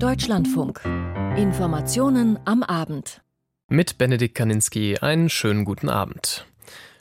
[0.00, 0.80] Deutschlandfunk.
[1.36, 3.20] Informationen am Abend.
[3.68, 6.46] Mit Benedikt Kaninski einen schönen guten Abend.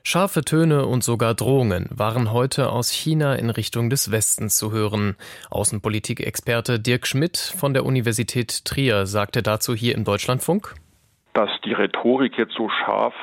[0.04, 5.16] Scharfe Töne und sogar Drohungen waren heute aus China in Richtung des Westens zu hören.
[5.50, 10.76] Außenpolitikexperte Dirk Schmidt von der Universität Trier sagte dazu hier im Deutschlandfunk.
[11.34, 13.16] Dass die Rhetorik jetzt so scharf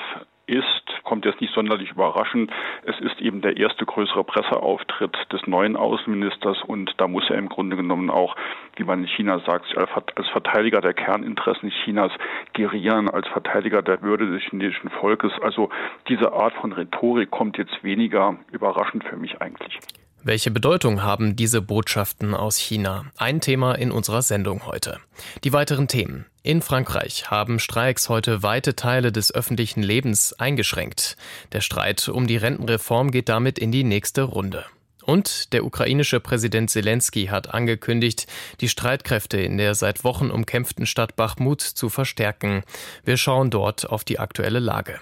[0.46, 2.50] ist, kommt jetzt nicht sonderlich überraschend.
[2.84, 7.48] Es ist eben der erste größere Presseauftritt des neuen Außenministers und da muss er im
[7.48, 8.36] Grunde genommen auch,
[8.76, 12.12] wie man in China sagt, als Verteidiger der Kerninteressen Chinas
[12.52, 15.32] gerieren, als Verteidiger der Würde des chinesischen Volkes.
[15.42, 15.70] Also
[16.08, 19.78] diese Art von Rhetorik kommt jetzt weniger überraschend für mich eigentlich.
[20.26, 23.04] Welche Bedeutung haben diese Botschaften aus China?
[23.16, 24.98] Ein Thema in unserer Sendung heute.
[25.44, 26.26] Die weiteren Themen.
[26.42, 31.16] In Frankreich haben Streiks heute weite Teile des öffentlichen Lebens eingeschränkt.
[31.52, 34.64] Der Streit um die Rentenreform geht damit in die nächste Runde.
[35.04, 38.26] Und der ukrainische Präsident Zelensky hat angekündigt,
[38.60, 42.64] die Streitkräfte in der seit Wochen umkämpften Stadt Bachmut zu verstärken.
[43.04, 44.98] Wir schauen dort auf die aktuelle Lage.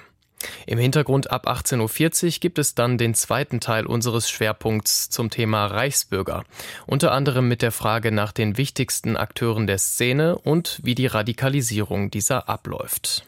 [0.67, 5.67] Im Hintergrund ab 18.40 Uhr gibt es dann den zweiten Teil unseres Schwerpunkts zum Thema
[5.67, 6.45] Reichsbürger,
[6.87, 12.11] unter anderem mit der Frage nach den wichtigsten Akteuren der Szene und wie die Radikalisierung
[12.11, 13.25] dieser abläuft.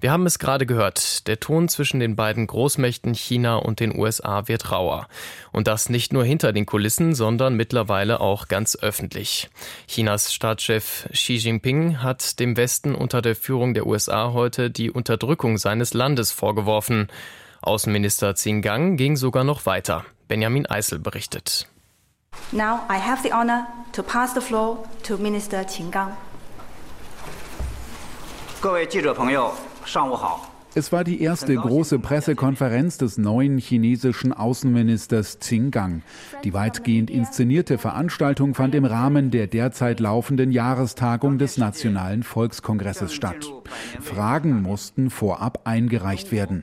[0.00, 4.48] Wir haben es gerade gehört, der Ton zwischen den beiden Großmächten China und den USA
[4.48, 5.08] wird rauer.
[5.52, 9.50] Und das nicht nur hinter den Kulissen, sondern mittlerweile auch ganz öffentlich.
[9.86, 15.58] Chinas Staatschef Xi Jinping hat dem Westen unter der Führung der USA heute die Unterdrückung
[15.58, 17.08] seines Landes vorgeworfen.
[17.62, 20.04] Außenminister Gang ging sogar noch weiter.
[20.28, 21.66] Benjamin Eisel berichtet.
[22.52, 26.16] Now I have the honor to pass the floor to Minister Qin Gang.
[30.74, 35.38] Es war die erste große Pressekonferenz des neuen chinesischen Außenministers
[35.70, 36.00] Gang.
[36.44, 43.52] Die weitgehend inszenierte Veranstaltung fand im Rahmen der derzeit laufenden Jahrestagung des Nationalen Volkskongresses statt.
[44.00, 46.62] Fragen mussten vorab eingereicht werden.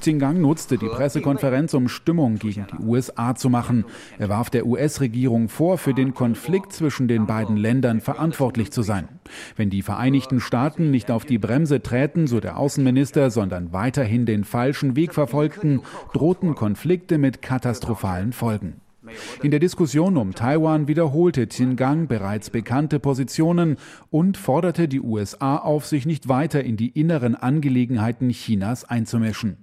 [0.00, 3.84] Zingang nutzte die Pressekonferenz, um Stimmung gegen die USA zu machen.
[4.18, 9.08] Er warf der US-Regierung vor, für den Konflikt zwischen den beiden Ländern verantwortlich zu sein.
[9.56, 14.44] Wenn die Vereinigten Staaten nicht auf die Bremse träten, so der Außenminister, sondern weiterhin den
[14.44, 18.80] falschen Weg verfolgten, drohten Konflikte mit katastrophalen Folgen.
[19.42, 23.76] In der Diskussion um Taiwan wiederholte Xinjiang bereits bekannte Positionen
[24.10, 29.56] und forderte die USA auf, sich nicht weiter in die inneren Angelegenheiten Chinas einzumischen.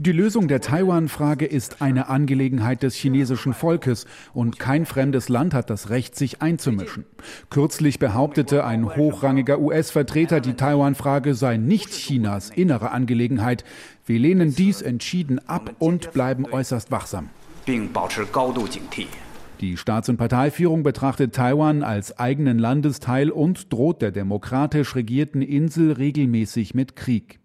[0.00, 5.70] Die Lösung der Taiwan-Frage ist eine Angelegenheit des chinesischen Volkes und kein fremdes Land hat
[5.70, 7.04] das Recht, sich einzumischen.
[7.50, 13.64] Kürzlich behauptete ein hochrangiger US-Vertreter, die Taiwan-Frage sei nicht Chinas innere Angelegenheit.
[14.06, 17.30] Wir lehnen dies entschieden ab und bleiben äußerst wachsam.
[19.60, 25.90] Die Staats- und Parteiführung betrachtet Taiwan als eigenen Landesteil und droht der demokratisch regierten Insel
[25.90, 27.37] regelmäßig mit Krieg.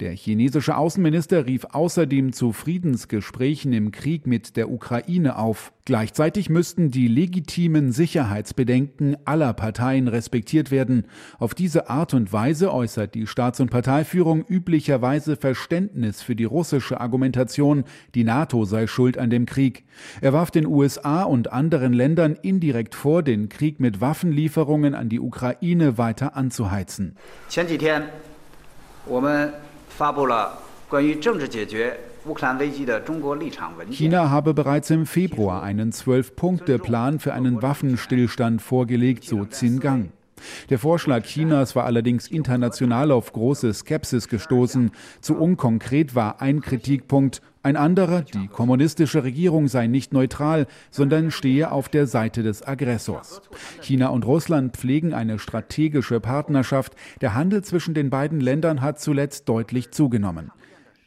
[0.00, 5.72] Der chinesische Außenminister rief außerdem zu Friedensgesprächen im Krieg mit der Ukraine auf.
[5.84, 11.06] Gleichzeitig müssten die legitimen Sicherheitsbedenken aller Parteien respektiert werden.
[11.38, 17.00] Auf diese Art und Weise äußert die Staats- und Parteiführung üblicherweise Verständnis für die russische
[17.00, 17.84] Argumentation,
[18.14, 19.84] die NATO sei schuld an dem Krieg.
[20.20, 25.20] Er warf den USA und anderen Ländern indirekt vor, den Krieg mit Waffenlieferungen an die
[25.20, 27.16] Ukraine weiter anzuheizen.
[29.03, 29.53] 前几天我们
[29.89, 33.95] 发布了关于政治解决乌克兰危机的中国立场文件。
[33.95, 40.09] China habe bereits im Februar einen Zwölf-Punkte-Plan für einen Waffenstillstand vorgelegt, so Xinjiang.
[40.69, 44.91] Der Vorschlag Chinas war allerdings international auf große Skepsis gestoßen.
[45.21, 51.72] Zu unkonkret war ein Kritikpunkt, ein anderer, die kommunistische Regierung sei nicht neutral, sondern stehe
[51.72, 53.40] auf der Seite des Aggressors.
[53.80, 56.94] China und Russland pflegen eine strategische Partnerschaft.
[57.22, 60.52] Der Handel zwischen den beiden Ländern hat zuletzt deutlich zugenommen.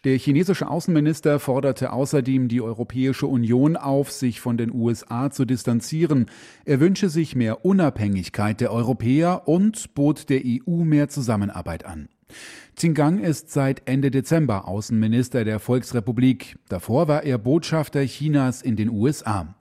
[0.04, 6.25] Der chinesische Außenminister forderte außerdem die Europäische Union auf, sich von den USA zu distanzieren.
[6.65, 12.10] Er wünsche sich mehr Unabhängigkeit der Europäer und bot der EU mehr Zusammenarbeit an.
[12.75, 16.57] Xinjiang ist seit Ende Dezember Außenminister der Volksrepublik.
[16.69, 19.56] Davor war er Botschafter Chinas in den USA.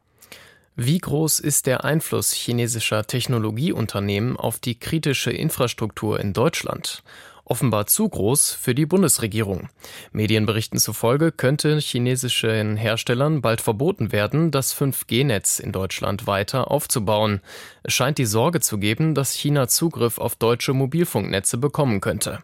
[0.79, 7.03] Wie groß ist der Einfluss chinesischer Technologieunternehmen auf die kritische Infrastruktur in Deutschland?
[7.47, 9.71] Offenbar zu groß für die Bundesregierung.
[10.13, 17.41] Medienberichten zufolge könnte chinesischen Herstellern bald verboten werden, das 5G-Netz in Deutschland weiter aufzubauen.
[17.83, 22.43] Es scheint die Sorge zu geben, dass China Zugriff auf deutsche Mobilfunknetze bekommen könnte.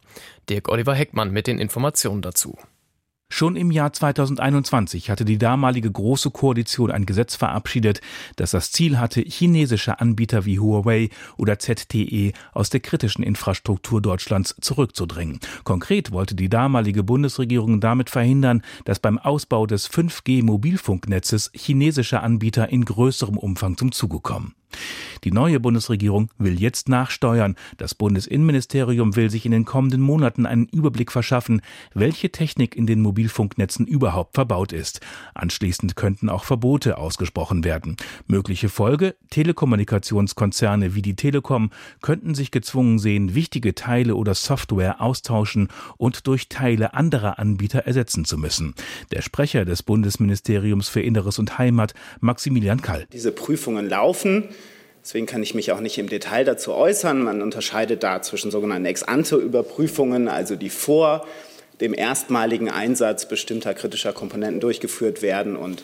[0.48, 2.56] Dirk Oliver Heckmann mit den Informationen dazu.
[3.34, 8.02] Schon im Jahr 2021 hatte die damalige Große Koalition ein Gesetz verabschiedet,
[8.36, 11.08] das das Ziel hatte, chinesische Anbieter wie Huawei
[11.38, 15.40] oder ZTE aus der kritischen Infrastruktur Deutschlands zurückzudrängen.
[15.64, 22.84] Konkret wollte die damalige Bundesregierung damit verhindern, dass beim Ausbau des 5G-Mobilfunknetzes chinesische Anbieter in
[22.84, 24.54] größerem Umfang zum Zuge kommen.
[25.24, 27.56] Die neue Bundesregierung will jetzt nachsteuern.
[27.76, 31.62] Das Bundesinnenministerium will sich in den kommenden Monaten einen Überblick verschaffen,
[31.94, 35.00] welche Technik in den Mobilfunknetzen überhaupt verbaut ist.
[35.34, 37.96] Anschließend könnten auch Verbote ausgesprochen werden.
[38.26, 39.14] Mögliche Folge?
[39.30, 41.70] Telekommunikationskonzerne wie die Telekom
[42.00, 48.24] könnten sich gezwungen sehen, wichtige Teile oder Software austauschen und durch Teile anderer Anbieter ersetzen
[48.24, 48.74] zu müssen.
[49.12, 53.06] Der Sprecher des Bundesministeriums für Inneres und Heimat, Maximilian Kall.
[53.12, 54.48] Diese Prüfungen laufen.
[55.02, 57.22] Deswegen kann ich mich auch nicht im Detail dazu äußern.
[57.22, 61.26] Man unterscheidet da zwischen sogenannten Ex-ante-Überprüfungen, also die vor
[61.80, 65.82] dem erstmaligen Einsatz bestimmter kritischer Komponenten durchgeführt werden und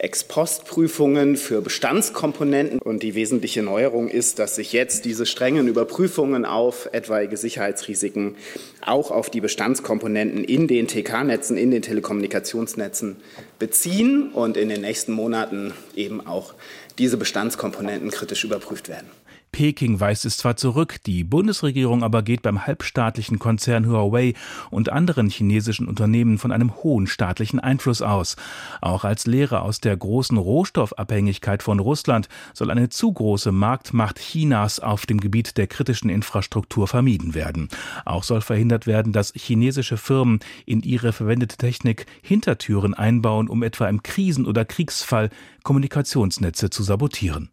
[0.00, 2.78] Ex-Post-Prüfungen für Bestandskomponenten.
[2.78, 8.36] Und die wesentliche Neuerung ist, dass sich jetzt diese strengen Überprüfungen auf etwaige Sicherheitsrisiken
[8.84, 13.16] auch auf die Bestandskomponenten in den TK-Netzen, in den Telekommunikationsnetzen
[13.58, 16.54] beziehen und in den nächsten Monaten eben auch
[17.00, 19.08] diese Bestandskomponenten kritisch überprüft werden.
[19.52, 24.34] Peking weist es zwar zurück, die Bundesregierung aber geht beim halbstaatlichen Konzern Huawei
[24.70, 28.36] und anderen chinesischen Unternehmen von einem hohen staatlichen Einfluss aus.
[28.80, 34.80] Auch als Lehre aus der großen Rohstoffabhängigkeit von Russland soll eine zu große Marktmacht Chinas
[34.80, 37.68] auf dem Gebiet der kritischen Infrastruktur vermieden werden.
[38.04, 43.88] Auch soll verhindert werden, dass chinesische Firmen in ihre verwendete Technik Hintertüren einbauen, um etwa
[43.88, 45.30] im Krisen- oder Kriegsfall
[45.64, 47.50] Kommunikationsnetze zu sabotieren.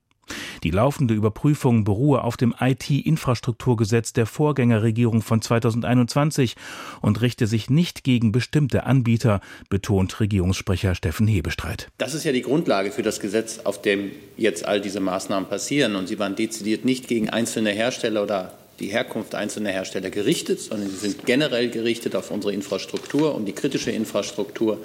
[0.64, 6.56] Die laufende Überprüfung beruhe auf dem IT-Infrastrukturgesetz der Vorgängerregierung von 2021
[7.02, 11.90] und richte sich nicht gegen bestimmte Anbieter, betont Regierungssprecher Steffen Hebestreit.
[11.98, 15.96] Das ist ja die Grundlage für das Gesetz, auf dem jetzt all diese Maßnahmen passieren.
[15.96, 20.90] Und sie waren dezidiert nicht gegen einzelne Hersteller oder die Herkunft einzelner Hersteller gerichtet, sondern
[20.90, 24.80] sie sind generell gerichtet auf unsere Infrastruktur und die kritische Infrastruktur.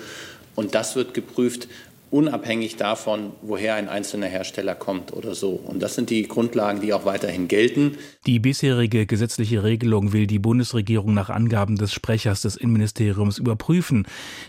[0.54, 1.68] Und das wird geprüft,
[2.12, 5.52] unabhängig davon, woher ein einzelner Hersteller kommt oder so.
[5.52, 7.96] Und das sind die Grundlagen, die auch weiterhin gelten.
[8.26, 14.06] Die bisherige gesetzliche Regelung will die Bundesregierung nach Angaben des Sprechers des Innenministeriums überprüfen.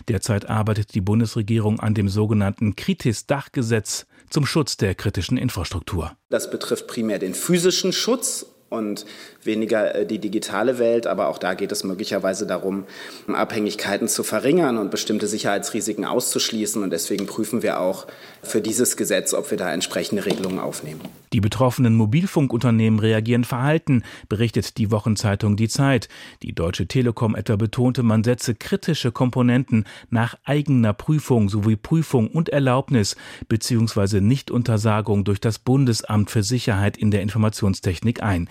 [0.08, 6.12] Derzeit arbeitet die Bundesregierung an dem sogenannten Kritis-Dachgesetz zum Schutz der kritischen Infrastruktur.
[6.28, 9.06] Das betrifft primär den physischen Schutz und
[9.42, 11.06] weniger äh, die digitale Welt.
[11.06, 12.84] Aber auch da geht es möglicherweise darum,
[13.32, 16.82] Abhängigkeiten zu verringern und bestimmte Sicherheitsrisiken auszuschließen.
[16.82, 18.06] Und deswegen prüfen wir auch
[18.42, 21.00] für dieses Gesetz, ob wir da entsprechende Regelungen aufnehmen.
[21.32, 26.08] Die betroffenen Mobilfunkunternehmen reagieren verhalten, berichtet die Wochenzeitung Die Zeit.
[26.42, 32.50] Die Deutsche Telekom etwa betonte, man setze kritische Komponenten nach eigener Prüfung sowie Prüfung und
[32.50, 33.16] Erlaubnis
[33.48, 34.20] bzw.
[34.20, 38.48] Nichtuntersagung durch das Bundesamt für Sicherheit in der Informationstechnik ein.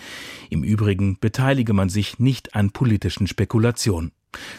[0.50, 4.12] Im Übrigen beteilige man sich nicht an politischen Spekulationen.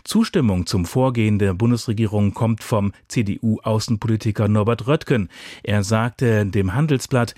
[0.04, 5.30] Zustimmung zum Vorgehen der Bundesregierung kommt vom CDU-Außenpolitiker Norbert Röttgen.
[5.63, 7.36] Er sagte dem Handelsblatt,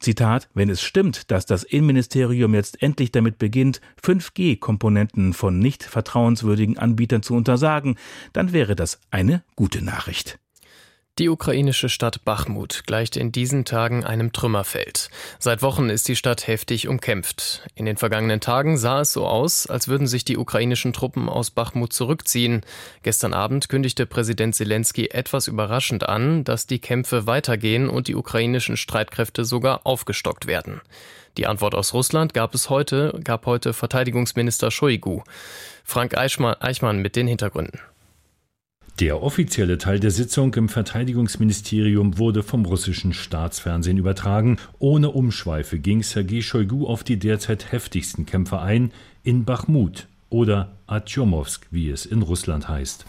[0.00, 6.78] Zitat, wenn es stimmt, dass das Innenministerium jetzt endlich damit beginnt, 5G-Komponenten von nicht vertrauenswürdigen
[6.78, 7.96] Anbietern zu untersagen,
[8.32, 10.38] dann wäre das eine gute Nachricht.
[11.20, 15.10] Die ukrainische Stadt Bachmut gleicht in diesen Tagen einem Trümmerfeld.
[15.38, 17.68] Seit Wochen ist die Stadt heftig umkämpft.
[17.74, 21.50] In den vergangenen Tagen sah es so aus, als würden sich die ukrainischen Truppen aus
[21.50, 22.62] Bachmut zurückziehen.
[23.02, 28.78] Gestern Abend kündigte Präsident Zelensky etwas überraschend an, dass die Kämpfe weitergehen und die ukrainischen
[28.78, 30.80] Streitkräfte sogar aufgestockt werden.
[31.36, 35.20] Die Antwort aus Russland gab es heute, gab heute Verteidigungsminister Shoigu.
[35.84, 37.78] Frank Eichmann mit den Hintergründen.
[39.00, 44.58] Der offizielle Teil der Sitzung im Verteidigungsministerium wurde vom russischen Staatsfernsehen übertragen.
[44.78, 48.92] Ohne Umschweife ging Sergei Shoigu auf die derzeit heftigsten Kämpfe ein
[49.22, 53.04] in Bachmut oder Atjomowsk, wie es in Russland heißt.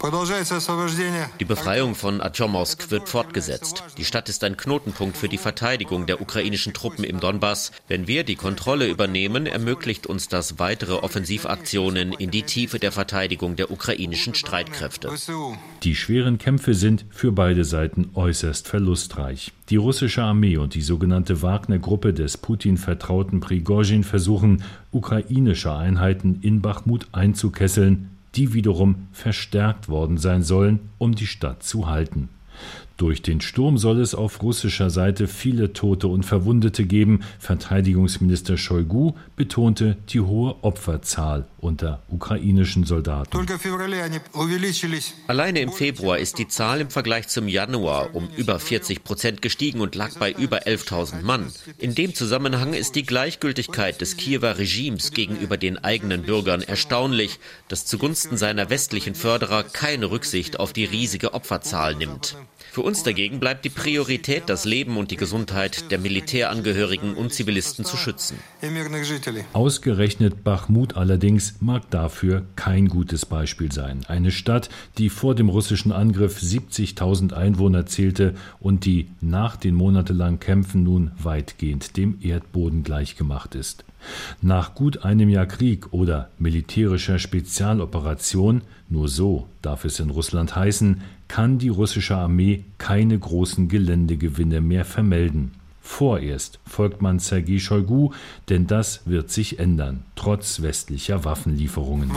[1.40, 3.84] Die Befreiung von Atjomowsk wird fortgesetzt.
[3.98, 7.72] Die Stadt ist ein Knotenpunkt für die Verteidigung der ukrainischen Truppen im Donbass.
[7.88, 13.56] Wenn wir die Kontrolle übernehmen, ermöglicht uns das weitere Offensivaktionen in die Tiefe der Verteidigung
[13.56, 15.10] der ukrainischen Streitkräfte.
[15.82, 19.54] Die schweren Kämpfe sind für beide Seiten äußerst verlustreich.
[19.72, 26.62] Die russische Armee und die sogenannte Wagner-Gruppe des Putin vertrauten Prigozhin versuchen, ukrainische Einheiten in
[26.62, 32.30] Bachmut einzukesseln fesseln, die wiederum verstärkt worden sein sollen, um die Stadt zu halten.
[33.02, 37.22] Durch den Sturm soll es auf russischer Seite viele Tote und Verwundete geben.
[37.40, 43.36] Verteidigungsminister Shoigu betonte die hohe Opferzahl unter ukrainischen Soldaten.
[45.26, 49.82] Alleine im Februar ist die Zahl im Vergleich zum Januar um über 40 Prozent gestiegen
[49.82, 51.52] und lag bei über 11.000 Mann.
[51.80, 57.88] In dem Zusammenhang ist die Gleichgültigkeit des Kiewer Regimes gegenüber den eigenen Bürgern erstaunlich, das
[57.88, 62.36] zugunsten seiner westlichen Förderer keine Rücksicht auf die riesige Opferzahl nimmt.
[62.72, 67.84] Für uns dagegen bleibt die Priorität, das Leben und die Gesundheit der Militärangehörigen und Zivilisten
[67.84, 68.38] zu schützen.
[69.52, 74.06] Ausgerechnet Bachmut allerdings mag dafür kein gutes Beispiel sein.
[74.08, 80.40] Eine Stadt, die vor dem russischen Angriff 70.000 Einwohner zählte und die nach den monatelangen
[80.40, 83.84] Kämpfen nun weitgehend dem Erdboden gleichgemacht ist.
[84.42, 91.02] Nach gut einem Jahr Krieg oder militärischer Spezialoperation, nur so darf es in Russland heißen,
[91.28, 95.52] kann die russische Armee keine großen Geländegewinne mehr vermelden.
[95.82, 98.12] Vorerst folgt man Sergei Shoigu,
[98.50, 102.12] denn das wird sich ändern, trotz westlicher Waffenlieferungen.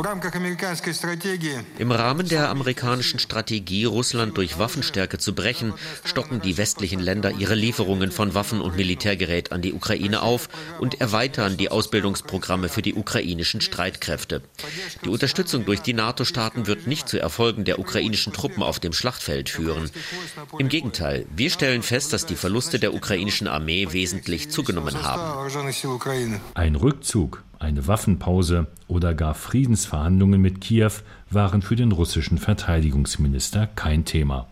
[1.79, 7.55] Im Rahmen der amerikanischen Strategie, Russland durch Waffenstärke zu brechen, stocken die westlichen Länder ihre
[7.55, 10.49] Lieferungen von Waffen und Militärgerät an die Ukraine auf
[10.81, 14.43] und erweitern die Ausbildungsprogramme für die ukrainischen Streitkräfte.
[15.05, 19.49] Die Unterstützung durch die NATO-Staaten wird nicht zu Erfolgen der ukrainischen Truppen auf dem Schlachtfeld
[19.49, 19.91] führen.
[20.59, 25.51] Im Gegenteil, wir stellen fest, dass die Verluste der ukrainischen Armee Armee wesentlich zugenommen haben.
[26.55, 30.92] Ein Rückzug, eine Waffenpause oder gar Friedensverhandlungen mit Kiew
[31.30, 34.47] waren für den russischen Verteidigungsminister kein Thema.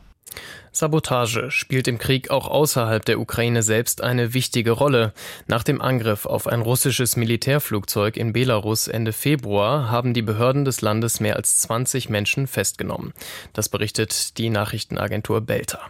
[0.74, 5.12] Sabotage spielt im Krieg auch außerhalb der Ukraine selbst eine wichtige Rolle.
[5.46, 10.80] Nach dem Angriff auf ein russisches Militärflugzeug in Belarus Ende Februar haben die Behörden des
[10.80, 13.12] Landes mehr als 20 Menschen festgenommen.
[13.52, 15.80] Das berichtet die Nachrichtenagentur Belta.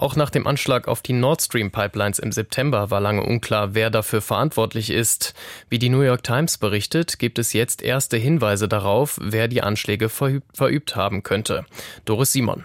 [0.00, 3.90] Auch nach dem Anschlag auf die Nord Stream Pipelines im September war lange unklar, wer
[3.90, 5.34] dafür verantwortlich ist.
[5.68, 10.08] Wie die New York Times berichtet, gibt es jetzt erste Hinweise darauf, wer die Anschläge
[10.08, 11.66] verübt haben könnte.
[12.04, 12.64] Doris Simon.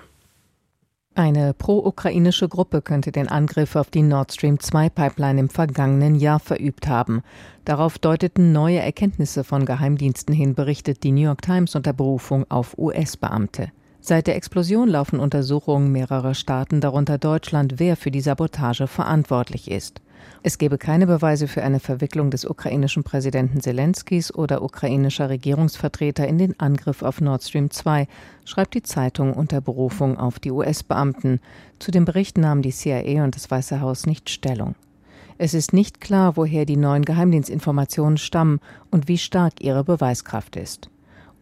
[1.16, 6.40] Eine pro-ukrainische Gruppe könnte den Angriff auf die Nord Stream 2 Pipeline im vergangenen Jahr
[6.40, 7.24] verübt haben.
[7.66, 12.78] Darauf deuteten neue Erkenntnisse von Geheimdiensten hin, berichtet die New York Times unter Berufung auf
[12.78, 13.72] US-Beamte.
[14.06, 20.02] Seit der Explosion laufen Untersuchungen mehrerer Staaten, darunter Deutschland, wer für die Sabotage verantwortlich ist.
[20.44, 26.38] Es gebe keine Beweise für eine Verwicklung des ukrainischen Präsidenten Zelenskis oder ukrainischer Regierungsvertreter in
[26.38, 28.10] den Angriff auf Nord Stream 2,
[28.44, 31.40] schreibt die Zeitung unter Berufung auf die US-Beamten.
[31.80, 34.76] Zu dem Bericht nahmen die CIA und das Weiße Haus nicht Stellung.
[35.38, 38.60] Es ist nicht klar, woher die neuen Geheimdienstinformationen stammen
[38.92, 40.90] und wie stark ihre Beweiskraft ist.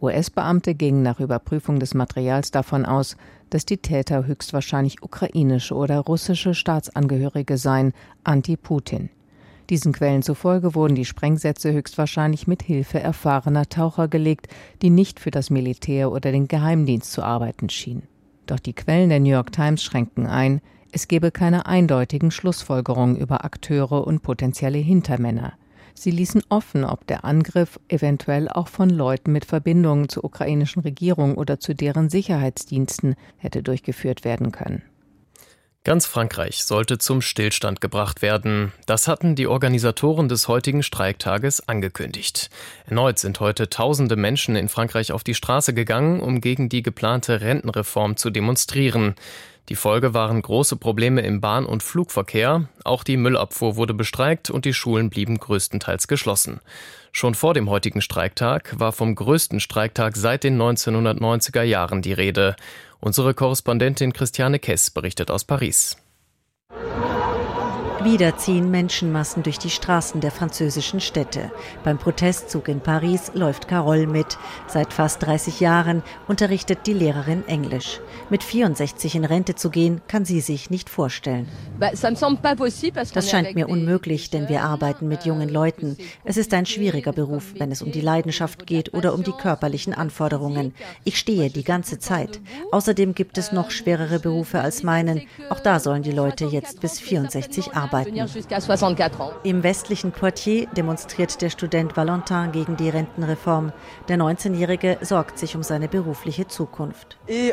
[0.02, 3.18] US-Beamte gingen nach Überprüfung des Materials davon aus,
[3.50, 7.94] dass die Täter höchstwahrscheinlich ukrainische oder russische Staatsangehörige seien,
[8.24, 9.10] anti-Putin.
[9.70, 14.48] Diesen Quellen zufolge wurden die Sprengsätze höchstwahrscheinlich mit Hilfe erfahrener Taucher gelegt,
[14.82, 18.04] die nicht für das Militär oder den Geheimdienst zu arbeiten schienen.
[18.48, 23.46] Doch die Quellen der New York Times schränken ein, es gebe keine eindeutigen Schlussfolgerungen über
[23.46, 25.54] Akteure und potenzielle Hintermänner.
[25.94, 31.36] Sie ließen offen, ob der Angriff eventuell auch von Leuten mit Verbindungen zur ukrainischen Regierung
[31.36, 34.84] oder zu deren Sicherheitsdiensten hätte durchgeführt werden können.
[35.84, 38.72] Ganz Frankreich sollte zum Stillstand gebracht werden.
[38.86, 42.52] Das hatten die Organisatoren des heutigen Streiktages angekündigt.
[42.86, 47.42] Erneut sind heute tausende Menschen in Frankreich auf die Straße gegangen, um gegen die geplante
[47.42, 49.16] Rentenreform zu demonstrieren.
[49.70, 54.66] Die Folge waren große Probleme im Bahn- und Flugverkehr, auch die Müllabfuhr wurde bestreikt und
[54.66, 56.60] die Schulen blieben größtenteils geschlossen.
[57.12, 62.56] Schon vor dem heutigen Streiktag war vom größten Streiktag seit den 1990er Jahren die Rede.
[63.00, 65.98] Unsere Korrespondentin Christiane Kess berichtet aus Paris.
[68.04, 71.52] Wieder ziehen Menschenmassen durch die Straßen der französischen Städte.
[71.84, 74.40] Beim Protestzug in Paris läuft Carole mit.
[74.66, 78.00] Seit fast 30 Jahren unterrichtet die Lehrerin Englisch.
[78.32, 81.48] Mit 64 in Rente zu gehen, kann sie sich nicht vorstellen.
[83.14, 85.96] Das scheint mir unmöglich, denn wir arbeiten mit jungen Leuten.
[86.24, 89.94] Es ist ein schwieriger Beruf, wenn es um die Leidenschaft geht oder um die körperlichen
[89.94, 90.74] Anforderungen.
[91.04, 92.42] Ich stehe die ganze Zeit.
[92.72, 95.22] Außerdem gibt es noch schwerere Berufe als meinen.
[95.52, 98.16] Auch da sollen die Leute jetzt bis 64 arbeiten arbeiten.
[99.44, 103.72] Im westlichen Poitiers demonstriert der Student Valentin gegen die Rentenreform.
[104.08, 107.18] Der 19-Jährige sorgt sich um seine berufliche Zukunft.
[107.28, 107.52] Euh,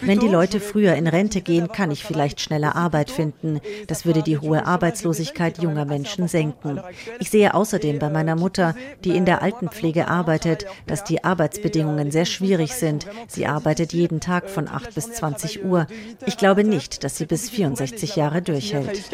[0.00, 3.60] Wenn die Leute früher in Rente gehen, kann ich vielleicht schneller Arbeit finden.
[3.86, 6.80] Das würde die hohe Arbeitslosigkeit junger Menschen senken.
[7.18, 12.24] Ich sehe außerdem bei meiner Mutter, die in der Altenpflege arbeitet, dass die Arbeitsbedingungen sehr
[12.24, 13.06] schwierig sind.
[13.28, 15.86] Sie arbeitet jeden Tag von 8 bis 20 Uhr.
[16.26, 19.10] Ich glaube nicht, dass sie bis 64 Jahre durchhält.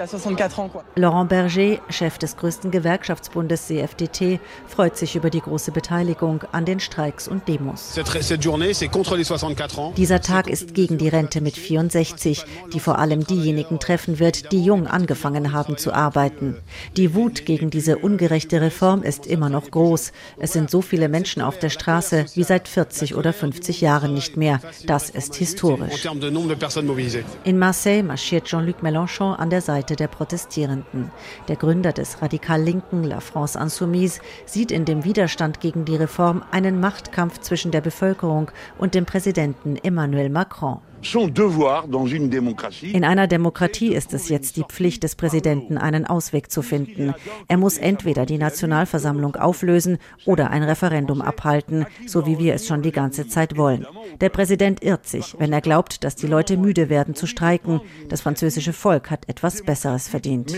[0.95, 6.81] Laurent Berger, Chef des größten Gewerkschaftsbundes CFDT, freut sich über die große Beteiligung an den
[6.81, 7.99] Streiks und Demos.
[9.97, 14.65] Dieser Tag ist gegen die Rente mit 64, die vor allem diejenigen treffen wird, die
[14.65, 16.57] jung angefangen haben zu arbeiten.
[16.97, 20.13] Die Wut gegen diese ungerechte Reform ist immer noch groß.
[20.39, 24.37] Es sind so viele Menschen auf der Straße wie seit 40 oder 50 Jahren nicht
[24.37, 24.61] mehr.
[24.87, 26.07] Das ist historisch.
[27.45, 29.63] In Marseille marschiert Jean-Luc Mélenchon an der
[29.97, 31.11] Der Protestierenden.
[31.49, 36.43] Der Gründer des radikal linken La France Insoumise sieht in dem Widerstand gegen die Reform
[36.51, 40.81] einen Machtkampf zwischen der Bevölkerung und dem Präsidenten Emmanuel Macron.
[42.83, 47.15] In einer Demokratie ist es jetzt die Pflicht des Präsidenten, einen Ausweg zu finden.
[47.49, 52.83] Er muss entweder die Nationalversammlung auflösen oder ein Referendum abhalten, so wie wir es schon
[52.83, 53.87] die ganze Zeit wollen.
[54.21, 57.81] Der Präsident irrt sich, wenn er glaubt, dass die Leute müde werden zu streiken.
[58.09, 60.53] Das französische Volk hat etwas Besseres verdient.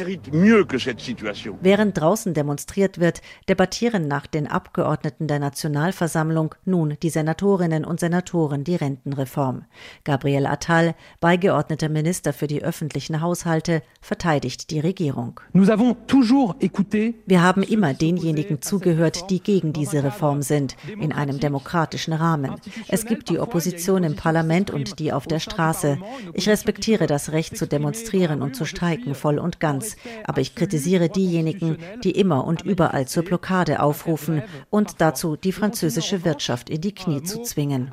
[1.61, 8.65] Während draußen demonstriert wird, debattieren nach den Abgeordneten der Nationalversammlung nun die Senatorinnen und Senatoren
[8.65, 9.65] die Rentenreform.
[10.05, 15.41] Gabriel Gabriel Attal, beigeordneter Minister für die öffentlichen Haushalte, verteidigt die Regierung.
[15.53, 22.55] Wir haben immer denjenigen zugehört, die gegen diese Reform sind, in einem demokratischen Rahmen.
[22.87, 25.99] Es gibt die Opposition im Parlament und die auf der Straße.
[26.35, 31.09] Ich respektiere das Recht zu demonstrieren und zu streiken voll und ganz, aber ich kritisiere
[31.09, 36.95] diejenigen, die immer und überall zur Blockade aufrufen und dazu die französische Wirtschaft in die
[36.95, 37.91] Knie zu zwingen.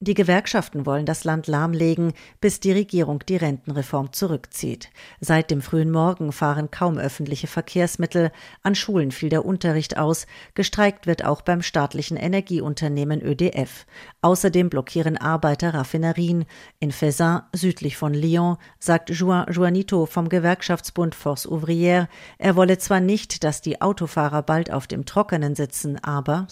[0.00, 4.88] Die Gewerkschaften wollen das Land lahmlegen, bis die Regierung die Rentenreform zurückzieht.
[5.18, 8.30] Seit dem frühen Morgen fahren kaum öffentliche Verkehrsmittel,
[8.62, 13.84] an Schulen fiel der Unterricht aus, gestreikt wird auch beim staatlichen Energieunternehmen ÖDF.
[14.20, 16.44] Außerdem blockieren Arbeiter Raffinerien.
[16.78, 22.06] In Faisin, südlich von Lyon, sagt Juan Juanito vom Gewerkschaftsbund Force Ouvrière,
[22.38, 26.46] er wolle zwar nicht, dass die Autofahrer bald auf dem Trockenen sitzen, aber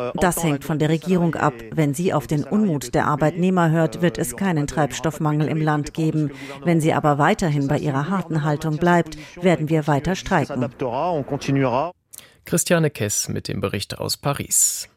[0.00, 1.54] euh, das hängt von der Regierung ab.
[1.74, 6.30] Wenn sie auf den Unmut der Arbeitnehmer hört, wird es keinen Treibstoffmangel im Land geben.
[6.64, 10.68] Wenn sie aber weiterhin bei ihrer harten Haltung bleibt, werden wir weiter streiken.
[12.44, 14.88] Christiane Kess mit dem Bericht aus Paris.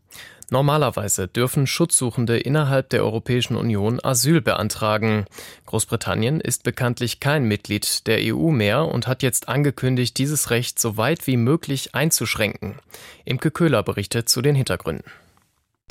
[0.51, 5.25] Normalerweise dürfen Schutzsuchende innerhalb der Europäischen Union Asyl beantragen.
[5.65, 10.97] Großbritannien ist bekanntlich kein Mitglied der EU mehr und hat jetzt angekündigt, dieses Recht so
[10.97, 12.75] weit wie möglich einzuschränken.
[13.25, 15.09] Imke Köhler berichtet zu den Hintergründen.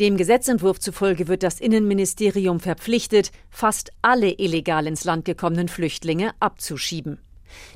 [0.00, 7.20] Dem Gesetzentwurf zufolge wird das Innenministerium verpflichtet, fast alle illegal ins Land gekommenen Flüchtlinge abzuschieben.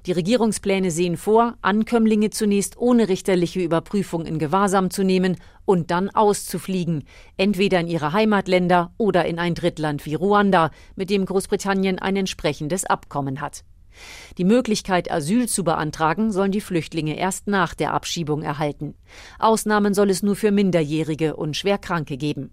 [0.05, 6.11] Die Regierungspläne sehen vor, Ankömmlinge zunächst ohne richterliche Überprüfung in Gewahrsam zu nehmen und dann
[6.11, 7.05] auszufliegen,
[7.37, 12.85] entweder in ihre Heimatländer oder in ein Drittland wie Ruanda, mit dem Großbritannien ein entsprechendes
[12.85, 13.63] Abkommen hat.
[14.37, 18.95] Die Möglichkeit, Asyl zu beantragen, sollen die Flüchtlinge erst nach der Abschiebung erhalten.
[19.39, 22.53] Ausnahmen soll es nur für Minderjährige und Schwerkranke geben.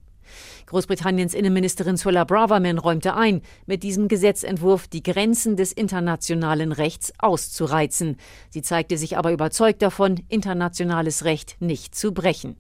[0.65, 8.17] Großbritanniens Innenministerin Suella Braverman räumte ein, mit diesem Gesetzentwurf die Grenzen des internationalen Rechts auszureizen.
[8.49, 12.58] Sie zeigte sich aber überzeugt davon, internationales Recht nicht zu brechen.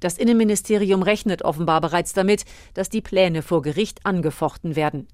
[0.00, 5.06] Das Innenministerium rechnet offenbar bereits damit, dass die Pläne vor Gericht angefochten werden.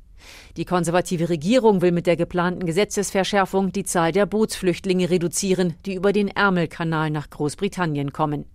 [0.57, 6.13] Die konservative Regierung will mit der geplanten Gesetzesverschärfung die Zahl der Bootsflüchtlinge reduzieren, die über
[6.13, 8.47] den Ärmelkanal nach Großbritannien kommen.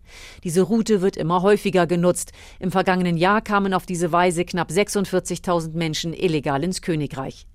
[0.44, 2.32] Diese Route wird immer häufiger genutzt.
[2.60, 7.48] Im vergangenen Jahr kamen auf diese Weise knapp 46.000 Menschen illegal ins Königreich.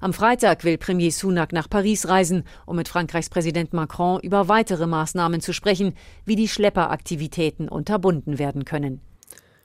[0.00, 4.86] Am Freitag will Premier Sunak nach Paris reisen, um mit Frankreichs Präsident Macron über weitere
[4.86, 9.00] Maßnahmen zu sprechen, wie die Schlepperaktivitäten unterbunden werden können.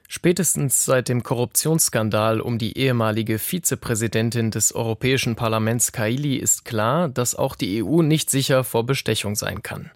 [0.09, 7.35] Spätestens seit dem Korruptionsskandal um die ehemalige Vizepräsidentin des Europäischen Parlaments Kaili ist klar, dass
[7.35, 9.91] auch die EU nicht sicher vor Bestechung sein kann.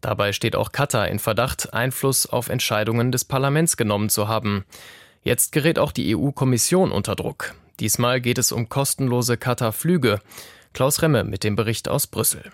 [0.00, 4.64] Dabei steht auch Katar in Verdacht, Einfluss auf Entscheidungen des Parlaments genommen zu haben.
[5.22, 7.54] Jetzt gerät auch die EU-Kommission unter Druck.
[7.78, 10.18] Diesmal geht es um kostenlose Katar-Flüge.
[10.72, 12.50] Klaus Remme mit dem Bericht aus Brüssel.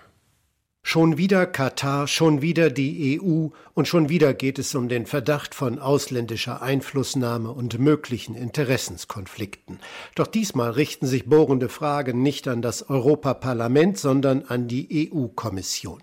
[0.83, 5.55] Schon wieder Katar, schon wieder die EU und schon wieder geht es um den Verdacht
[5.55, 9.81] von ausländischer Einflussnahme und möglichen Interessenskonflikten.
[10.15, 16.03] Doch diesmal richten sich bohrende Fragen nicht an das Europaparlament, sondern an die EU-Kommission.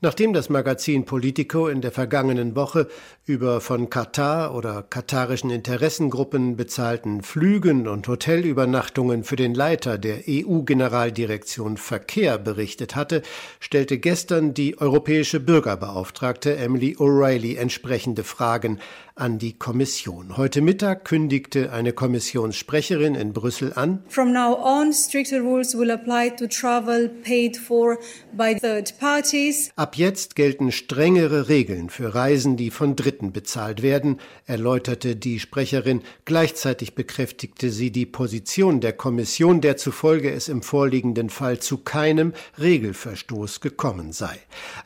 [0.00, 2.86] Nachdem das Magazin Politico in der vergangenen Woche
[3.24, 11.78] über von Katar oder katarischen Interessengruppen bezahlten Flügen und Hotelübernachtungen für den Leiter der EU-Generaldirektion
[11.78, 13.22] Verkehr berichtet hatte,
[13.58, 18.80] stellte gestern die europäische Bürgerbeauftragte Emily O'Reilly entsprechende Fragen
[19.18, 20.36] an die Kommission.
[20.36, 26.30] Heute Mittag kündigte eine Kommissionssprecherin in Brüssel an, From now on, stricter rules will apply
[26.36, 27.98] to travel paid for
[28.32, 29.70] by third parties.
[29.76, 36.02] Ab jetzt gelten strengere Regeln für Reisen, die von Dritten bezahlt werden, erläuterte die Sprecherin.
[36.24, 42.32] Gleichzeitig bekräftigte sie die Position der Kommission, der zufolge es im vorliegenden Fall zu keinem
[42.58, 44.38] Regelverstoß gekommen sei.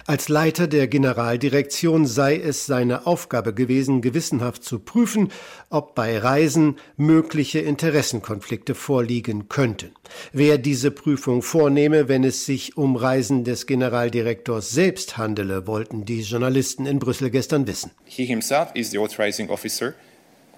[0.07, 5.33] Als Leiter der Generaldirektion sei es seine Aufgabe gewesen, gewissenhaft zu prüfen,
[5.69, 9.91] ob bei Reisen mögliche Interessenkonflikte vorliegen könnten.
[10.33, 16.21] Wer diese Prüfung vornehme, wenn es sich um Reisen des Generaldirektors selbst handele, wollten die
[16.21, 17.91] Journalisten in Brüssel gestern wissen.
[18.05, 19.95] He himself is the authorizing officer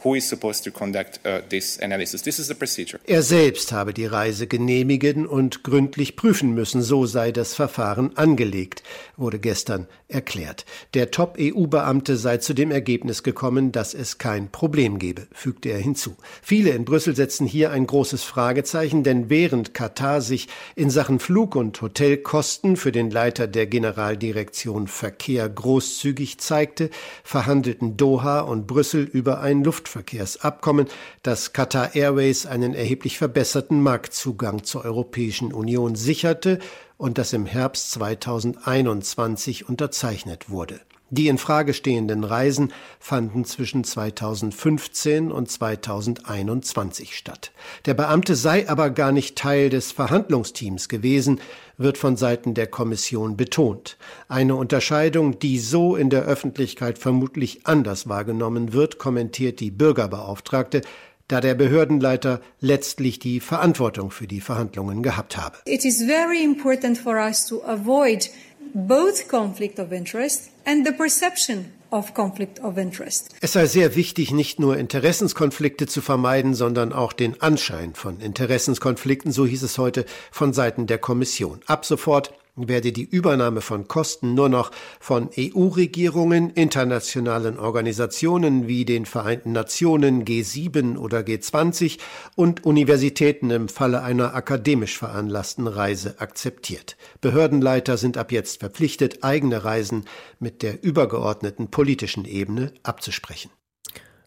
[0.05, 2.23] who is supposed to conduct uh, this analysis.
[2.23, 3.01] This is the procedure.
[3.07, 8.83] Er selbst habe die Reise genehmigen und gründlich prüfen müssen, so sei das Verfahren angelegt,
[9.17, 10.67] wurde gestern erklärt.
[10.93, 16.17] Der Top-EU-Beamte sei zu dem Ergebnis gekommen, dass es kein Problem gebe, fügte er hinzu.
[16.43, 21.57] Viele in Brüssel setzen hier ein großes Fragezeichen, denn während Katar sich in Sachen Flug-
[21.57, 26.91] und Hotelkosten für den Leiter der Generaldirektion Verkehr großzügig zeigte,
[27.23, 30.89] verhandelten Doha und Brüssel über ein Luftverkehr Luftverkehrsabkommen,
[31.23, 36.59] das Qatar Airways einen erheblich verbesserten Marktzugang zur Europäischen Union sicherte
[36.97, 40.81] und das im Herbst 2021 unterzeichnet wurde.
[41.11, 47.53] Die in Frage stehenden Reisen fanden zwischen 2015 und 2021 statt.
[47.85, 51.41] Der Beamte sei aber gar nicht Teil des Verhandlungsteams gewesen,
[51.77, 53.97] wird von Seiten der Kommission betont.
[54.29, 60.83] Eine Unterscheidung, die so in der Öffentlichkeit vermutlich anders wahrgenommen wird, kommentiert die Bürgerbeauftragte,
[61.29, 65.57] da der Behördenleiter letztlich die Verantwortung für die Verhandlungen gehabt habe.
[65.65, 68.31] It is very important for us to avoid
[68.75, 73.31] both conflict of interest and the perception of conflict of interest.
[73.41, 79.31] Es sei sehr wichtig, nicht nur Interessenskonflikte zu vermeiden, sondern auch den Anschein von Interessenskonflikten,
[79.31, 81.61] so hieß es heute von Seiten der Kommission.
[81.67, 89.07] Ab sofort werde die Übernahme von Kosten nur noch von EU-Regierungen, internationalen Organisationen wie den
[89.07, 91.99] Vereinten Nationen G7 oder G20
[92.37, 96.97] und Universitäten im Falle einer akademisch veranlassten Reise akzeptiert.
[97.21, 100.05] Behördenleiter sind ab jetzt verpflichtet, eigene Reisen
[100.39, 103.51] mit der übergeordneten politischen Ebene abzusprechen.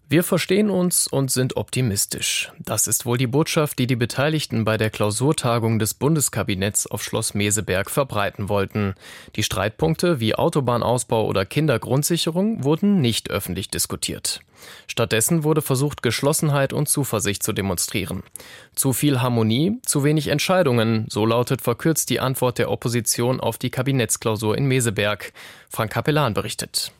[0.09, 2.53] Wir verstehen uns und sind optimistisch.
[2.59, 7.33] Das ist wohl die Botschaft, die die Beteiligten bei der Klausurtagung des Bundeskabinetts auf Schloss
[7.33, 8.95] Meseberg verbreiten wollten.
[9.35, 14.39] Die Streitpunkte wie Autobahnausbau oder Kindergrundsicherung wurden nicht öffentlich diskutiert.
[14.87, 18.23] Stattdessen wurde versucht, Geschlossenheit und Zuversicht zu demonstrieren.
[18.75, 23.71] Zu viel Harmonie, zu wenig Entscheidungen, so lautet verkürzt die Antwort der Opposition auf die
[23.71, 25.33] Kabinettsklausur in Meseberg.
[25.69, 26.93] Frank Kapellan berichtet.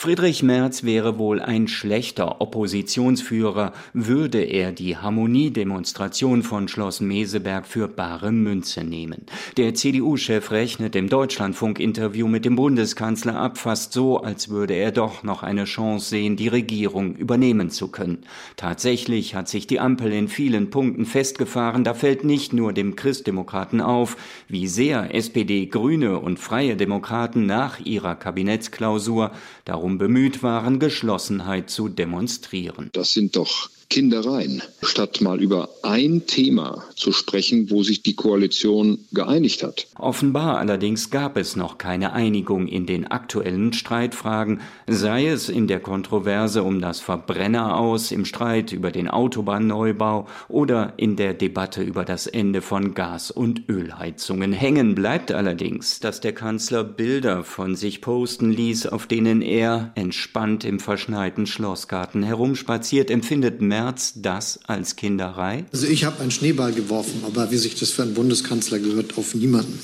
[0.00, 7.88] Friedrich Merz wäre wohl ein schlechter Oppositionsführer, würde er die Harmoniedemonstration von Schloss Meseberg für
[7.88, 9.26] bare Münze nehmen.
[9.56, 15.24] Der CDU-Chef rechnet im Deutschlandfunk-Interview mit dem Bundeskanzler ab, fast so, als würde er doch
[15.24, 18.18] noch eine Chance sehen, die Regierung übernehmen zu können.
[18.54, 23.80] Tatsächlich hat sich die Ampel in vielen Punkten festgefahren, da fällt nicht nur dem Christdemokraten
[23.80, 29.32] auf, wie sehr SPD, Grüne und Freie Demokraten nach ihrer Kabinettsklausur
[29.64, 32.90] darum bemüht waren, Geschlossenheit zu demonstrieren.
[32.92, 38.98] Das sind doch Kindereien, statt mal über ein Thema zu sprechen, wo sich die Koalition
[39.12, 39.86] geeinigt hat.
[39.98, 45.80] Offenbar allerdings gab es noch keine Einigung in den aktuellen Streitfragen, sei es in der
[45.80, 52.04] Kontroverse um das Verbrenner aus, im Streit über den Autobahnneubau oder in der Debatte über
[52.04, 54.52] das Ende von Gas- und Ölheizungen.
[54.52, 60.64] Hängen bleibt allerdings, dass der Kanzler Bilder von sich posten ließ, auf denen er entspannt
[60.64, 65.64] im verschneiten Schlossgarten herumspaziert, empfindet März das als Kinderei?
[65.72, 69.34] Also ich habe einen Schneeball geworfen, aber wie sich das für einen Bundeskanzler gehört, auf
[69.34, 69.78] niemanden.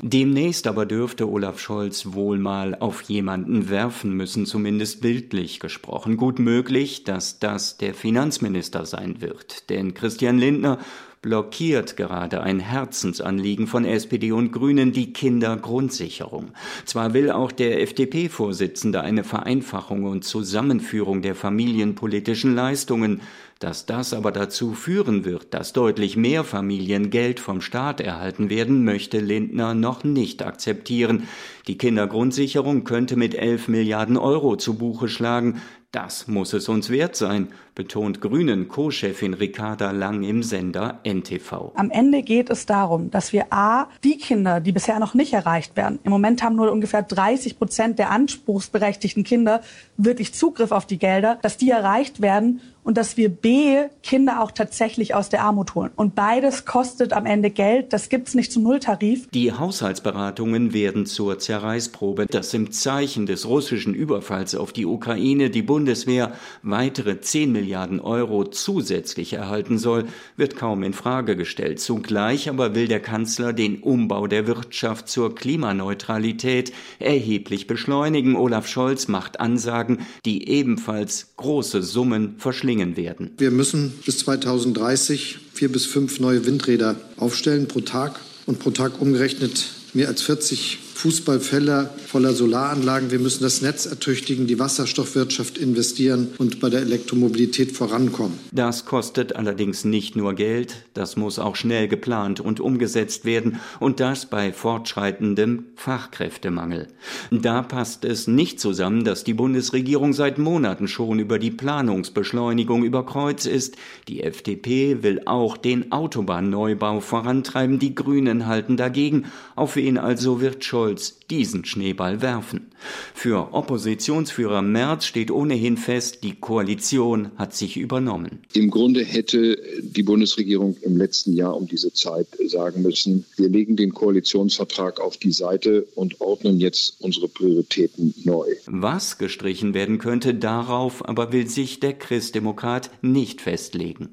[0.00, 6.16] Demnächst aber dürfte Olaf Scholz wohl mal auf jemanden werfen müssen, zumindest bildlich gesprochen.
[6.16, 9.68] Gut möglich, dass das der Finanzminister sein wird.
[9.68, 10.78] Denn Christian Lindner
[11.22, 16.50] blockiert gerade ein Herzensanliegen von SPD und Grünen, die Kindergrundsicherung.
[16.84, 23.20] Zwar will auch der FDP-Vorsitzende eine Vereinfachung und Zusammenführung der familienpolitischen Leistungen,
[23.60, 28.84] dass das aber dazu führen wird, dass deutlich mehr Familien Geld vom Staat erhalten werden,
[28.84, 31.28] möchte Lindner noch nicht akzeptieren.
[31.68, 35.62] Die Kindergrundsicherung könnte mit 11 Milliarden Euro zu Buche schlagen.
[35.92, 41.72] Das muss es uns wert sein, betont Grünen Co-Chefin Ricarda Lang im Sender NTV.
[41.74, 45.76] Am Ende geht es darum, dass wir A, die Kinder, die bisher noch nicht erreicht
[45.76, 49.60] werden, im Moment haben nur ungefähr 30 Prozent der anspruchsberechtigten Kinder
[49.98, 54.50] wirklich Zugriff auf die Gelder, dass die erreicht werden und dass wir B, Kinder auch
[54.50, 55.90] tatsächlich aus der Armut holen.
[55.94, 59.28] Und beides kostet am Ende Geld, das gibt's nicht zum Nulltarif.
[59.30, 61.06] Die Haushaltsberatungen werden
[61.52, 67.52] zur Zerreißprobe, dass im Zeichen des russischen Überfalls auf die Ukraine die Bundeswehr weitere 10
[67.52, 71.78] Milliarden Euro zusätzlich erhalten soll, wird kaum in Frage gestellt.
[71.78, 78.34] Zugleich aber will der Kanzler den Umbau der Wirtschaft zur Klimaneutralität erheblich beschleunigen.
[78.34, 83.32] Olaf Scholz macht Ansagen, die ebenfalls große Summen verschlingen werden.
[83.36, 89.02] Wir müssen bis 2030 vier bis fünf neue Windräder aufstellen pro Tag und pro Tag
[89.02, 93.10] umgerechnet mehr als 40 Fußballfelder voller Solaranlagen.
[93.10, 98.38] Wir müssen das Netz ertüchtigen, die Wasserstoffwirtschaft investieren und bei der Elektromobilität vorankommen.
[98.52, 103.98] Das kostet allerdings nicht nur Geld, das muss auch schnell geplant und umgesetzt werden und
[103.98, 106.86] das bei fortschreitendem Fachkräftemangel.
[107.32, 113.04] Da passt es nicht zusammen, dass die Bundesregierung seit Monaten schon über die Planungsbeschleunigung über
[113.04, 113.74] Kreuz ist.
[114.06, 119.24] Die FDP will auch den Autobahnneubau vorantreiben, die Grünen halten dagegen.
[119.56, 122.70] Auf wen also wird Scholz Scholz diesen Schneeball werfen.
[123.14, 128.42] Für Oppositionsführer Merz steht ohnehin fest, die Koalition hat sich übernommen.
[128.52, 133.76] Im Grunde hätte die Bundesregierung im letzten Jahr um diese Zeit sagen müssen, wir legen
[133.76, 138.46] den Koalitionsvertrag auf die Seite und ordnen jetzt unsere Prioritäten neu.
[138.66, 144.10] Was gestrichen werden könnte, darauf aber will sich der Christdemokrat nicht festlegen.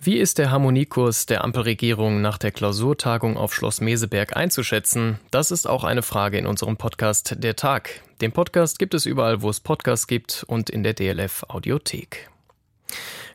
[0.00, 5.18] Wie ist der Harmoniekurs der Ampelregierung nach der Klausurtagung auf Schloss Meseberg einzuschätzen?
[5.32, 8.00] Das ist auch eine Frage in unserem Podcast Der Tag.
[8.20, 12.30] Den Podcast gibt es überall, wo es Podcasts gibt und in der DLF Audiothek.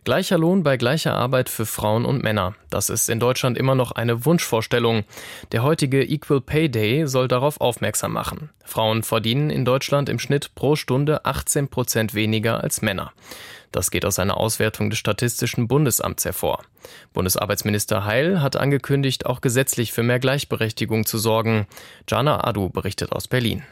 [0.06, 2.56] Gleicher Lohn bei gleicher Arbeit für Frauen und Männer.
[2.70, 5.04] Das ist in Deutschland immer noch eine Wunschvorstellung.
[5.52, 8.50] Der heutige Equal Pay Day soll darauf aufmerksam machen.
[8.64, 13.12] Frauen verdienen in Deutschland im Schnitt pro Stunde 18 Prozent weniger als Männer.
[13.74, 16.64] Das geht aus einer Auswertung des Statistischen Bundesamts hervor.
[17.14, 21.66] Bundesarbeitsminister Heil hat angekündigt, auch gesetzlich für mehr Gleichberechtigung zu sorgen.
[22.08, 23.64] Jana Adu berichtet aus Berlin.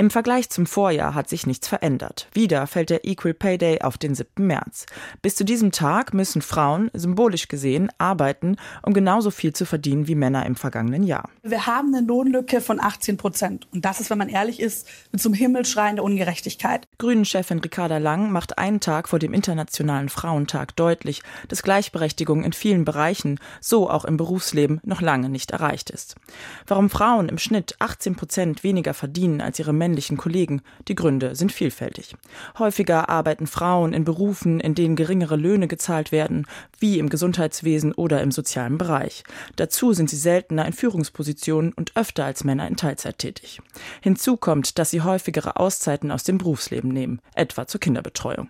[0.00, 2.26] Im Vergleich zum Vorjahr hat sich nichts verändert.
[2.32, 4.46] Wieder fällt der Equal Pay Day auf den 7.
[4.46, 4.86] März.
[5.20, 10.14] Bis zu diesem Tag müssen Frauen, symbolisch gesehen, arbeiten, um genauso viel zu verdienen wie
[10.14, 11.28] Männer im vergangenen Jahr.
[11.42, 13.68] Wir haben eine Lohnlücke von 18 Prozent.
[13.74, 16.88] Und das ist, wenn man ehrlich ist, zum Himmel schreiende Ungerechtigkeit.
[16.96, 22.86] Grünen-Chefin Ricarda Lang macht einen Tag vor dem Internationalen Frauentag deutlich, dass Gleichberechtigung in vielen
[22.86, 26.14] Bereichen, so auch im Berufsleben, noch lange nicht erreicht ist.
[26.66, 30.62] Warum Frauen im Schnitt 18 Prozent weniger verdienen als ihre Männer männlichen Kollegen.
[30.86, 32.14] Die Gründe sind vielfältig.
[32.58, 36.46] Häufiger arbeiten Frauen in Berufen, in denen geringere Löhne gezahlt werden,
[36.78, 39.24] wie im Gesundheitswesen oder im sozialen Bereich.
[39.56, 43.60] Dazu sind sie seltener in Führungspositionen und öfter als Männer in Teilzeit tätig.
[44.00, 48.48] Hinzu kommt, dass sie häufigere Auszeiten aus dem Berufsleben nehmen, etwa zur Kinderbetreuung.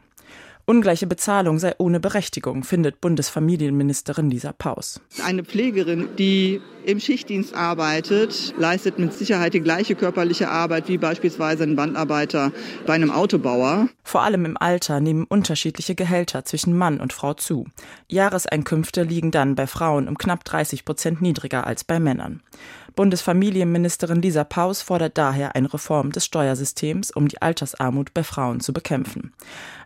[0.70, 5.00] Ungleiche Bezahlung sei ohne Berechtigung, findet Bundesfamilienministerin Lisa Paus.
[5.26, 11.64] Eine Pflegerin, die im Schichtdienst arbeitet, leistet mit Sicherheit die gleiche körperliche Arbeit wie beispielsweise
[11.64, 12.52] ein Bandarbeiter
[12.86, 13.88] bei einem Autobauer.
[14.04, 17.66] Vor allem im Alter nehmen unterschiedliche Gehälter zwischen Mann und Frau zu.
[18.06, 22.42] Jahreseinkünfte liegen dann bei Frauen um knapp 30 Prozent niedriger als bei Männern.
[22.94, 28.72] Bundesfamilienministerin Lisa Paus fordert daher eine Reform des Steuersystems, um die Altersarmut bei Frauen zu
[28.72, 29.32] bekämpfen.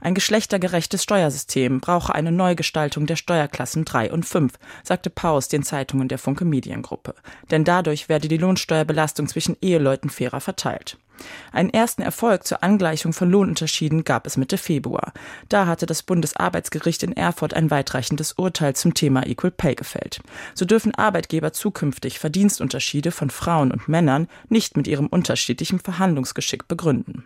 [0.00, 6.08] Ein geschlechtergerechtes Steuersystem brauche eine Neugestaltung der Steuerklassen 3 und 5, sagte Paus den Zeitungen
[6.08, 7.14] der Funke Mediengruppe.
[7.50, 10.98] Denn dadurch werde die Lohnsteuerbelastung zwischen Eheleuten fairer verteilt.
[11.52, 15.12] Einen ersten Erfolg zur Angleichung von Lohnunterschieden gab es Mitte Februar.
[15.48, 20.20] Da hatte das Bundesarbeitsgericht in Erfurt ein weitreichendes Urteil zum Thema Equal Pay gefällt.
[20.54, 27.24] So dürfen Arbeitgeber zukünftig Verdienstunterschiede von Frauen und Männern nicht mit ihrem unterschiedlichen Verhandlungsgeschick begründen.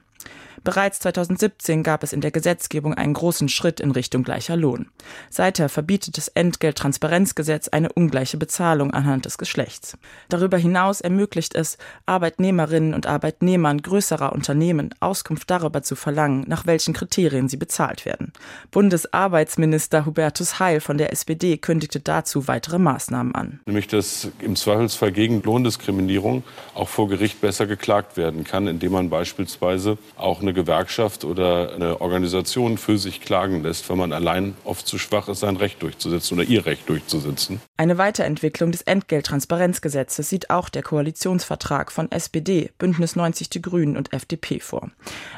[0.68, 4.90] Bereits 2017 gab es in der Gesetzgebung einen großen Schritt in Richtung gleicher Lohn.
[5.30, 9.96] Seither verbietet das Entgelttransparenzgesetz eine ungleiche Bezahlung anhand des Geschlechts.
[10.28, 16.92] Darüber hinaus ermöglicht es Arbeitnehmerinnen und Arbeitnehmern größerer Unternehmen Auskunft darüber zu verlangen, nach welchen
[16.92, 18.34] Kriterien sie bezahlt werden.
[18.70, 23.60] Bundesarbeitsminister Hubertus Heil von der SPD kündigte dazu weitere Maßnahmen an.
[23.64, 29.08] Nämlich, dass im Zweifelsfall gegen Lohndiskriminierung auch vor Gericht besser geklagt werden kann, indem man
[29.08, 34.88] beispielsweise auch eine Gewerkschaft oder eine Organisation für sich klagen lässt, wenn man allein oft
[34.88, 37.60] zu schwach ist, sein Recht durchzusetzen oder ihr Recht durchzusetzen.
[37.76, 44.12] Eine Weiterentwicklung des Entgelttransparenzgesetzes sieht auch der Koalitionsvertrag von SPD, Bündnis 90 Die Grünen und
[44.12, 44.90] FDP vor.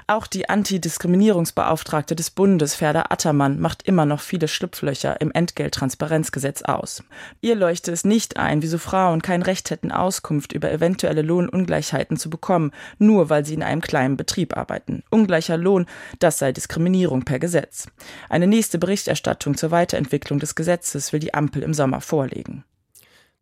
[0.06, 7.04] Auch die Antidiskriminierungsbeauftragte des Bundes, Ferda Attermann, macht immer noch viele Schlupflöcher im Entgelttransparenzgesetz aus.
[7.42, 12.30] Ihr leuchte es nicht ein, wieso Frauen kein Recht hätten, Auskunft über eventuelle Lohnungleichheiten zu
[12.30, 14.99] bekommen, nur weil sie in einem kleinen Betrieb arbeiten.
[15.10, 15.86] Ungleicher Lohn,
[16.18, 17.88] das sei Diskriminierung per Gesetz.
[18.28, 22.64] Eine nächste Berichterstattung zur Weiterentwicklung des Gesetzes will die Ampel im Sommer vorlegen.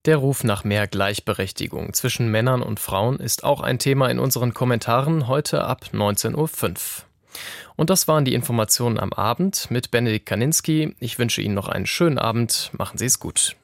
[0.04, 4.54] Der Ruf nach mehr Gleichberechtigung zwischen Männern und Frauen ist auch ein Thema in unseren
[4.54, 6.48] Kommentaren heute ab 19.05 Uhr.
[7.76, 10.94] Und das waren die Informationen am Abend mit Benedikt Kaninski.
[10.98, 12.70] Ich wünsche Ihnen noch einen schönen Abend.
[12.76, 13.56] Machen Sie es gut.